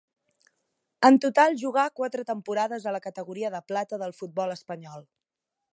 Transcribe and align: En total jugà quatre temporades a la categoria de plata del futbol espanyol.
En 1.09 1.19
total 1.25 1.59
jugà 1.63 1.83
quatre 1.99 2.25
temporades 2.31 2.87
a 2.93 2.97
la 2.97 3.05
categoria 3.07 3.53
de 3.57 3.65
plata 3.73 4.01
del 4.05 4.17
futbol 4.23 4.57
espanyol. 4.57 5.07